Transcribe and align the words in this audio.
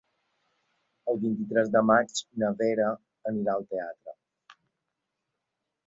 El 1.13 1.19
vint-i-tres 1.25 1.69
de 1.77 1.83
maig 1.91 2.23
na 2.45 2.51
Vera 2.63 2.89
anirà 3.35 3.57
al 3.61 3.71
teatre. 3.77 4.19